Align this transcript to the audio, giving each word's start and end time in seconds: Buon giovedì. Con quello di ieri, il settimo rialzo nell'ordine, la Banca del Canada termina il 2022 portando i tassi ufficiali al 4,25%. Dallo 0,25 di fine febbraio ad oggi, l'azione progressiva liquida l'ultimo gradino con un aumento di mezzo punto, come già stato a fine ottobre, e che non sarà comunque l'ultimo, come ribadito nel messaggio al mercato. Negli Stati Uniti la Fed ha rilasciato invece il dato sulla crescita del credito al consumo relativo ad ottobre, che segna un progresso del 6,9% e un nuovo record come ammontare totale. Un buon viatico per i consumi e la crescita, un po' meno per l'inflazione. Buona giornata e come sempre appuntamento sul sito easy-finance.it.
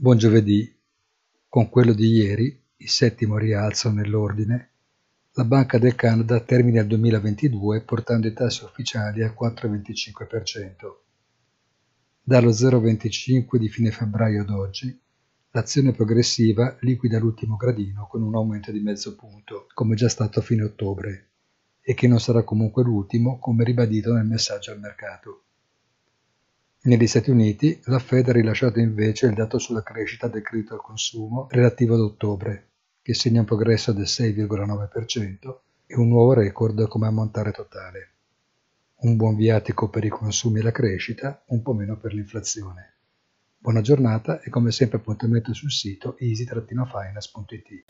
Buon 0.00 0.16
giovedì. 0.16 0.72
Con 1.48 1.68
quello 1.68 1.92
di 1.92 2.06
ieri, 2.06 2.56
il 2.76 2.88
settimo 2.88 3.36
rialzo 3.36 3.90
nell'ordine, 3.90 4.70
la 5.32 5.44
Banca 5.44 5.76
del 5.78 5.96
Canada 5.96 6.38
termina 6.38 6.82
il 6.82 6.86
2022 6.86 7.80
portando 7.80 8.28
i 8.28 8.32
tassi 8.32 8.62
ufficiali 8.62 9.24
al 9.24 9.34
4,25%. 9.36 11.00
Dallo 12.22 12.50
0,25 12.50 13.56
di 13.56 13.68
fine 13.68 13.90
febbraio 13.90 14.42
ad 14.42 14.50
oggi, 14.50 14.96
l'azione 15.50 15.90
progressiva 15.90 16.76
liquida 16.82 17.18
l'ultimo 17.18 17.56
gradino 17.56 18.06
con 18.06 18.22
un 18.22 18.36
aumento 18.36 18.70
di 18.70 18.78
mezzo 18.78 19.16
punto, 19.16 19.66
come 19.74 19.96
già 19.96 20.08
stato 20.08 20.38
a 20.38 20.42
fine 20.42 20.62
ottobre, 20.62 21.30
e 21.80 21.94
che 21.94 22.06
non 22.06 22.20
sarà 22.20 22.44
comunque 22.44 22.84
l'ultimo, 22.84 23.40
come 23.40 23.64
ribadito 23.64 24.12
nel 24.12 24.26
messaggio 24.26 24.70
al 24.70 24.78
mercato. 24.78 25.46
Negli 26.80 27.08
Stati 27.08 27.30
Uniti 27.30 27.80
la 27.86 27.98
Fed 27.98 28.28
ha 28.28 28.32
rilasciato 28.32 28.78
invece 28.78 29.26
il 29.26 29.34
dato 29.34 29.58
sulla 29.58 29.82
crescita 29.82 30.28
del 30.28 30.42
credito 30.42 30.74
al 30.74 30.80
consumo 30.80 31.48
relativo 31.50 31.94
ad 31.94 32.00
ottobre, 32.00 32.68
che 33.02 33.14
segna 33.14 33.40
un 33.40 33.46
progresso 33.46 33.92
del 33.92 34.04
6,9% 34.04 35.58
e 35.86 35.96
un 35.96 36.06
nuovo 36.08 36.34
record 36.34 36.86
come 36.86 37.08
ammontare 37.08 37.50
totale. 37.50 38.10
Un 39.00 39.16
buon 39.16 39.34
viatico 39.34 39.88
per 39.88 40.04
i 40.04 40.08
consumi 40.08 40.60
e 40.60 40.62
la 40.62 40.70
crescita, 40.70 41.42
un 41.48 41.62
po' 41.62 41.72
meno 41.74 41.98
per 41.98 42.14
l'inflazione. 42.14 42.94
Buona 43.58 43.80
giornata 43.80 44.40
e 44.40 44.48
come 44.48 44.70
sempre 44.70 44.98
appuntamento 44.98 45.52
sul 45.52 45.72
sito 45.72 46.16
easy-finance.it. 46.16 47.84